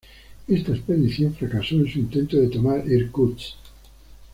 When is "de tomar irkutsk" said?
2.37-3.53